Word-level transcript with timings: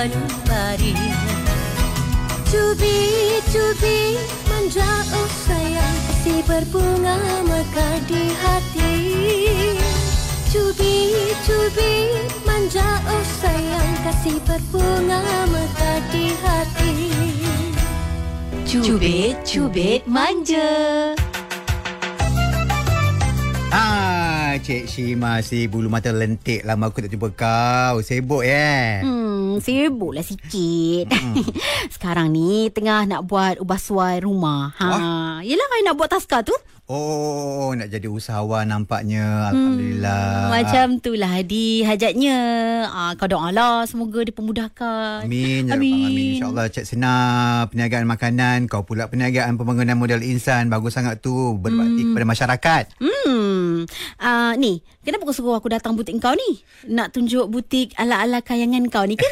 sanubari 0.00 0.96
Cubit-cubit 2.48 4.16
manja 4.48 4.88
oh 5.12 5.28
sayang 5.44 5.98
Si 6.24 6.40
berbunga 6.48 7.16
mekar 7.44 8.00
di 8.08 8.32
hati. 8.40 8.96
Cubit-cubit 10.48 12.32
manja 12.48 12.88
oh 13.12 13.24
sayang 13.44 13.92
Kasih 14.00 14.40
berbunga 14.48 15.20
mekar 15.52 16.00
di 16.08 16.32
hati. 16.40 16.92
Cubit-cubit 18.64 20.08
manja. 20.08 21.12
Cik 24.60 24.92
Syima 24.92 25.40
si 25.40 25.64
bulu 25.72 25.88
mata 25.88 26.12
lentik 26.12 26.68
lama 26.68 26.92
aku 26.92 27.00
tak 27.00 27.08
jumpa 27.08 27.32
kau. 27.32 28.04
Sibuk 28.04 28.44
ya? 28.44 29.00
Hmm, 29.00 29.56
sibuklah 29.56 30.20
sikit. 30.20 31.08
Sekarang 31.96 32.28
ni 32.28 32.68
tengah 32.68 33.08
nak 33.08 33.24
buat 33.24 33.56
ubah 33.56 33.80
suai 33.80 34.20
rumah. 34.20 34.76
Ha, 34.76 35.40
yelah 35.40 35.64
kan 35.64 35.80
nak 35.88 35.96
buat 35.96 36.12
taska 36.12 36.44
tu. 36.44 36.52
Oh, 36.90 37.70
nak 37.78 37.86
jadi 37.86 38.10
usahawan 38.10 38.66
nampaknya. 38.66 39.54
Alhamdulillah. 39.54 40.50
Macam 40.50 40.98
tu 40.98 41.14
lah 41.14 41.30
Hadi 41.38 41.86
hajatnya. 41.86 42.38
Ah, 42.90 43.14
kau 43.14 43.30
doa 43.30 43.54
lah 43.54 43.86
semoga 43.86 44.26
dipermudahkan. 44.26 45.22
Amin, 45.22 45.70
ya 45.70 45.78
Rabbal 45.78 45.86
Alamin. 45.86 46.34
InsyaAllah 46.34 46.66
Cik 46.66 46.86
Senar 46.90 47.70
perniagaan 47.70 48.10
makanan. 48.10 48.58
Kau 48.66 48.82
pula 48.82 49.06
perniagaan 49.06 49.54
pembangunan 49.54 49.94
modal 49.94 50.18
insan. 50.26 50.66
Bagus 50.66 50.98
sangat 50.98 51.22
tu. 51.22 51.54
Berbakti 51.62 52.10
kepada 52.10 52.26
masyarakat. 52.26 52.84
Hmm. 52.98 53.86
Ah, 54.18 54.58
ni, 54.60 54.84
kenapa 55.00 55.24
kau 55.24 55.32
suruh 55.32 55.56
aku 55.56 55.72
datang 55.72 55.96
butik 55.96 56.12
kau 56.20 56.36
ni? 56.36 56.60
Nak 56.92 57.16
tunjuk 57.16 57.48
butik 57.48 57.96
ala-ala 57.96 58.44
kayangan 58.44 58.84
kau 58.92 59.08
ni 59.08 59.16
ke? 59.16 59.24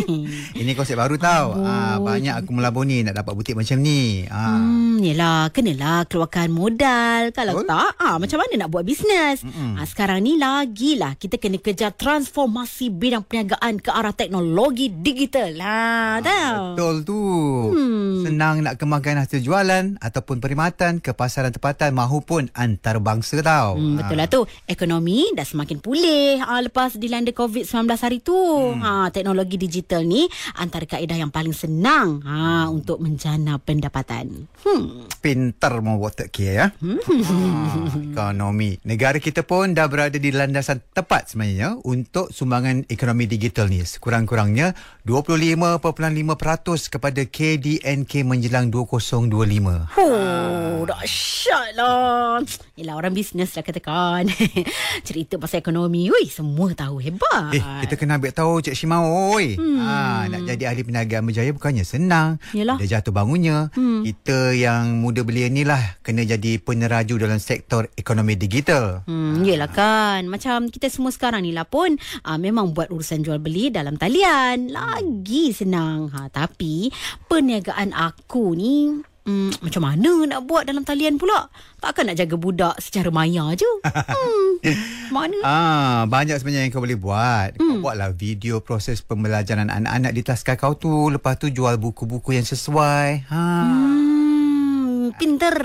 Ini 0.60 0.74
konsep 0.74 0.98
baru 0.98 1.14
tau. 1.14 1.54
Oh. 1.54 1.62
Ah, 1.62 2.02
banyak 2.02 2.34
aku 2.42 2.50
melabur 2.50 2.82
ni 2.82 3.06
nak 3.06 3.22
dapat 3.22 3.38
butik 3.38 3.54
macam 3.54 3.78
ni. 3.78 4.26
Ah. 4.26 4.58
Hmm, 4.58 4.98
yelah, 4.98 5.48
kenalah 5.54 6.10
keluarkan 6.10 6.50
modal. 6.50 7.30
Kalau 7.30 7.62
Betul. 7.62 7.70
tak, 7.70 7.92
ah, 8.02 8.16
macam 8.18 8.38
mana 8.42 8.52
nak 8.66 8.70
buat 8.74 8.82
bisnes? 8.82 9.46
Ah, 9.78 9.86
sekarang 9.86 10.26
ni 10.26 10.34
lagilah 10.34 11.14
kita 11.14 11.38
kena 11.38 11.62
kejar 11.62 11.94
transformasi 11.94 12.90
bidang 12.90 13.22
perniagaan 13.22 13.78
ke 13.78 13.94
arah 13.94 14.12
teknologi 14.12 14.90
digital. 14.90 15.54
Ha, 15.62 16.18
tahu. 16.18 16.64
Betul 16.74 16.96
tu. 17.06 17.22
Hmm. 17.70 18.26
Senang 18.26 18.66
nak 18.66 18.80
kemaskan 18.80 19.22
hasil 19.22 19.44
jualan 19.44 20.00
ataupun 20.02 20.42
perkhidmatan 20.42 20.98
ke 20.98 21.14
pasaran 21.14 21.54
tempatan 21.54 21.94
mahupun 21.94 22.50
antarabangsa 22.56 23.38
tau. 23.44 23.78
Hmm, 23.78 24.00
betul 24.00 24.16
lah 24.18 24.28
tu. 24.28 24.40
Ekonomi 24.64 25.28
dah 25.36 25.44
semakin 25.44 25.78
pulih 25.78 26.40
ah, 26.40 26.64
lepas 26.64 26.96
dilanda 26.96 27.30
COVID-19 27.36 27.84
hari 28.00 28.18
tu. 28.24 28.34
Hmm. 28.34 28.80
Ha, 28.80 28.90
teknologi 29.12 29.60
digital 29.60 30.08
ni 30.08 30.24
antara 30.56 30.88
kaedah 30.88 31.20
yang 31.20 31.28
paling 31.28 31.52
senang 31.52 32.24
ha, 32.24 32.66
untuk 32.72 33.00
menjana 33.00 33.60
pendapatan. 33.60 34.48
Hmm. 34.64 35.04
Pintar 35.20 35.84
mau 35.84 36.00
buat 36.00 36.16
tak 36.16 36.32
kira 36.32 36.52
ya. 36.54 36.66
Ah, 36.74 37.88
ekonomi. 37.98 38.80
Negara 38.86 39.20
kita 39.20 39.44
pun 39.44 39.76
dah 39.76 39.86
berada 39.88 40.16
di 40.16 40.30
landasan 40.32 40.80
tepat 40.92 41.32
sebenarnya 41.32 41.76
untuk 41.84 42.32
sumbangan 42.32 42.88
ekonomi 42.88 43.28
digital 43.28 43.68
ni. 43.68 43.84
Sekurang-kurangnya 43.84 44.72
25.5% 45.04 46.88
kepada 46.88 47.22
KDNK 47.26 48.12
menjelang 48.24 48.72
2025. 48.72 49.98
Oh, 50.00 50.86
dahsyat 50.88 51.76
lah. 51.76 52.40
Yelah, 52.74 52.98
orang 52.98 53.14
bisnes 53.14 53.54
lah 53.54 53.62
katakan. 53.62 54.26
Cerita 55.06 55.38
pasal 55.38 55.62
ekonomi, 55.62 56.10
ui, 56.10 56.26
semua 56.26 56.74
tahu 56.74 56.98
hebat. 56.98 57.54
Eh, 57.54 57.62
kita 57.86 57.94
kena 57.94 58.18
ambil 58.18 58.34
tahu 58.34 58.58
Cik 58.66 58.74
Shimau, 58.74 59.30
oi. 59.30 59.54
Hmm. 59.54 59.78
Ha, 59.78 60.26
nak 60.26 60.42
jadi 60.42 60.74
ahli 60.74 60.82
perniagaan 60.82 61.22
berjaya 61.22 61.54
bukannya 61.54 61.86
senang. 61.86 62.42
Yalah. 62.50 62.82
Dia 62.82 62.98
jatuh 62.98 63.14
bangunnya. 63.14 63.70
Hmm. 63.78 64.02
Kita 64.02 64.50
yang 64.58 64.98
muda 64.98 65.22
belia 65.22 65.46
ni 65.46 65.62
lah 65.62 66.02
kena 66.02 66.26
jadi 66.26 66.58
peneraju 66.58 67.14
dalam 67.14 67.38
sektor 67.38 67.86
ekonomi 67.94 68.34
digital. 68.34 69.06
Hmm, 69.06 69.46
yelah 69.46 69.70
kan. 69.70 70.26
Macam 70.26 70.66
kita 70.66 70.90
semua 70.90 71.14
sekarang 71.14 71.46
ni 71.46 71.54
lah 71.54 71.70
pun 71.70 71.94
uh, 72.26 72.38
memang 72.42 72.74
buat 72.74 72.90
urusan 72.90 73.22
jual 73.22 73.38
beli 73.38 73.70
dalam 73.70 73.94
talian. 73.94 74.74
Lagi 74.74 75.54
senang. 75.54 76.10
Ha, 76.10 76.26
tapi 76.26 76.90
perniagaan 77.30 77.94
aku 77.94 78.58
ni 78.58 79.13
Hmm, 79.24 79.48
macam 79.64 79.88
mana 79.88 80.12
nak 80.28 80.44
buat 80.44 80.68
dalam 80.68 80.84
talian 80.84 81.16
pula? 81.16 81.48
Takkan 81.80 82.12
nak 82.12 82.20
jaga 82.20 82.36
budak 82.36 82.76
secara 82.76 83.08
maya 83.08 83.56
je. 83.56 83.64
Hmm, 83.80 84.60
mana? 85.16 85.38
Ah, 85.40 86.00
banyak 86.04 86.36
sebenarnya 86.36 86.68
yang 86.68 86.72
kau 86.76 86.84
boleh 86.84 87.00
buat. 87.00 87.56
Hmm. 87.56 87.80
Kau 87.80 87.88
buatlah 87.88 88.12
video 88.12 88.60
proses 88.60 89.00
pembelajaran 89.00 89.72
anak-anak 89.72 90.12
di 90.12 90.20
taska 90.20 90.60
kau 90.60 90.76
tu. 90.76 91.08
Lepas 91.08 91.40
tu 91.40 91.48
jual 91.48 91.80
buku-buku 91.80 92.36
yang 92.36 92.44
sesuai. 92.44 93.24
Ha. 93.32 93.40
Hmm, 93.64 95.16
pinter. 95.16 95.56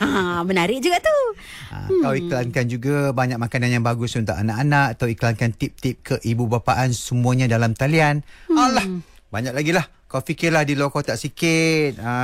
Menarik 0.52 0.84
juga 0.84 1.00
tu. 1.00 1.18
Ha, 1.72 1.88
kau 1.88 2.12
iklankan 2.12 2.68
juga 2.68 3.16
banyak 3.16 3.40
makanan 3.40 3.80
yang 3.80 3.84
bagus 3.84 4.12
untuk 4.20 4.36
anak-anak 4.36 5.00
atau 5.00 5.08
iklankan 5.08 5.56
tip-tip 5.56 6.04
ke 6.04 6.14
ibu 6.20 6.44
bapaan 6.52 6.92
semuanya 6.92 7.48
dalam 7.48 7.72
talian. 7.72 8.20
Hmm. 8.52 8.60
Alah, 8.60 8.84
banyak 9.32 9.56
lagi 9.56 9.72
lah. 9.72 9.88
Kau 10.16 10.24
fikirlah 10.24 10.64
di 10.64 10.72
luar 10.72 10.88
kotak 10.88 11.20
sikit. 11.20 12.00
Ha. 12.00 12.16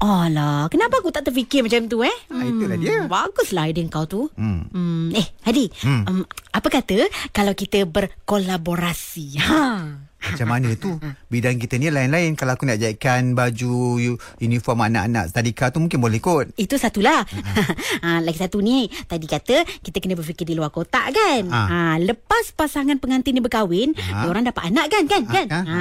Oh, 0.00 0.24
alah, 0.24 0.72
kenapa 0.72 1.04
aku 1.04 1.12
tak 1.12 1.28
terfikir 1.28 1.60
macam 1.60 1.84
tu 1.84 2.00
eh? 2.00 2.16
Ah, 2.32 2.40
itulah 2.40 2.80
dia. 2.80 3.04
Baguslah 3.04 3.68
idea 3.68 3.84
kau 3.92 4.08
tu. 4.08 4.32
Hmm. 4.32 4.64
Hmm, 4.72 5.12
eh, 5.12 5.28
Hadi, 5.44 5.68
Hmm. 5.84 6.08
um, 6.08 6.20
apa 6.48 6.68
kata 6.72 7.04
kalau 7.28 7.52
kita 7.52 7.84
berkolaborasi? 7.84 9.36
Ha. 9.36 9.64
Macam 10.22 10.46
mana 10.46 10.68
tu? 10.74 10.94
Bidang 11.26 11.56
kita 11.56 11.74
ni 11.74 11.88
lain-lain. 11.88 12.32
Kalau 12.32 12.52
aku 12.52 12.62
nak 12.62 12.76
jadikan 12.76 13.32
baju 13.32 13.96
uniform 14.36 14.78
anak-anak 14.82 15.30
tadika 15.30 15.68
tu 15.68 15.78
mungkin 15.78 15.96
boleh 15.96 16.18
kot. 16.18 16.52
Itu 16.54 16.76
satulah. 16.76 17.24
ha, 18.00 18.20
lagi 18.26 18.36
satu 18.36 18.58
ni, 18.58 18.84
tadi 19.04 19.24
kata 19.24 19.64
kita 19.80 19.96
kena 19.96 20.14
berfikir 20.14 20.44
di 20.44 20.52
luar 20.52 20.68
kotak 20.68 21.10
kan? 21.10 21.42
Ah. 21.48 21.66
Ha, 21.66 21.78
lepas 21.98 22.52
pasangan 22.52 22.96
pengantin 22.96 23.32
ni 23.32 23.40
berkahwin, 23.40 23.96
Ah. 24.08 24.22
ha. 24.22 24.28
orang 24.28 24.44
dapat 24.44 24.62
anak 24.66 24.86
kan? 24.88 25.04
Kan? 25.04 25.22
Ah, 25.22 25.32
kan? 25.32 25.46
ah, 25.50 25.64
Ha, 25.64 25.80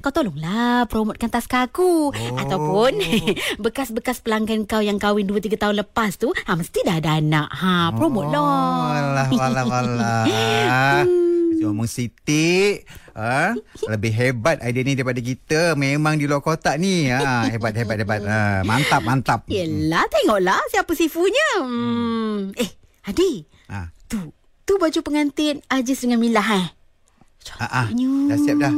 kau 0.00 0.10
tolonglah 0.10 0.84
promotkan 0.86 1.28
taska 1.28 1.64
aku. 1.64 2.10
Oh. 2.10 2.36
Ataupun 2.36 2.98
bekas-bekas 3.64 4.20
pelanggan 4.20 4.64
kau 4.64 4.80
yang 4.80 4.96
kahwin 4.96 5.24
2-3 5.24 5.54
tahun 5.56 5.76
lepas 5.78 6.16
tu, 6.16 6.34
ha, 6.34 6.50
mesti 6.52 6.82
dah 6.82 6.98
ada 6.98 7.16
anak. 7.16 7.48
Ha, 7.48 7.92
promote 7.92 8.24
Oh, 8.24 8.34
lah. 8.34 9.24
alah, 9.24 9.26
alah, 9.30 9.64
alah. 9.70 11.04
Cuma 11.64 11.86
Siti 11.86 12.82
ha? 13.14 13.54
Lebih 13.86 14.10
hebat 14.10 14.58
idea 14.60 14.82
ni 14.82 14.92
daripada 14.92 15.18
kita 15.18 15.72
Memang 15.74 16.18
di 16.18 16.26
luar 16.26 16.42
kotak 16.42 16.76
ni 16.76 17.06
ha? 17.06 17.46
Hebat, 17.46 17.72
hebat, 17.72 17.96
hebat 17.96 18.20
ha? 18.24 18.60
Mantap, 18.62 19.00
mantap 19.00 19.46
Yelah, 19.46 20.02
tengoklah 20.08 20.58
siapa 20.68 20.90
sifunya. 20.92 21.62
Hmm. 21.62 22.50
Eh, 22.54 22.70
Hadi. 23.02 23.46
ha. 23.70 23.88
Tu, 24.06 24.18
tu 24.62 24.74
baju 24.76 25.00
pengantin 25.00 25.62
Ajis 25.66 26.02
dengan 26.02 26.18
Milah 26.18 26.48
eh. 26.58 26.66
Ha, 27.58 27.66
ha. 27.66 27.82
Dah 28.26 28.38
siap 28.38 28.56
dah 28.58 28.74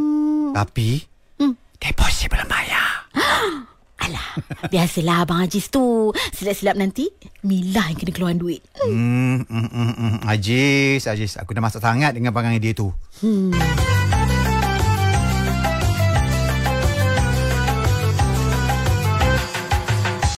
Tapi 0.52 1.04
Hmm. 1.34 1.58
Deposit 1.76 2.30
belum 2.30 2.46
bayar 2.46 3.10
Alah, 4.04 4.28
biasalah 4.68 5.24
Abang 5.24 5.40
Ajis 5.40 5.72
tu. 5.72 6.12
Silap-silap 6.36 6.76
nanti, 6.76 7.08
Milah 7.40 7.88
yang 7.88 7.96
kena 7.96 8.12
keluar 8.12 8.36
duit. 8.36 8.60
hmm, 8.84 9.48
hmm, 9.48 9.68
hmm, 9.72 9.92
hmm. 9.96 10.14
Ajis, 10.28 11.08
Ajis 11.08 11.40
Aku 11.40 11.56
dah 11.56 11.64
masak 11.64 11.80
sangat 11.80 12.12
dengan 12.12 12.36
perangai 12.36 12.60
dia 12.60 12.76
tu 12.76 12.92
Hmm. 13.24 13.54